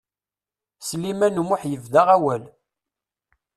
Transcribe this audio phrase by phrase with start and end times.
[0.87, 2.43] Sliman U Muḥ yebda awal.